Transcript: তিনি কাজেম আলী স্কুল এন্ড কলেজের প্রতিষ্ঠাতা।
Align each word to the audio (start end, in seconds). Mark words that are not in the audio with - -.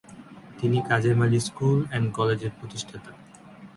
তিনি 0.59 0.77
কাজেম 0.89 1.19
আলী 1.25 1.39
স্কুল 1.47 1.79
এন্ড 1.95 2.07
কলেজের 2.17 2.51
প্রতিষ্ঠাতা। 2.59 3.11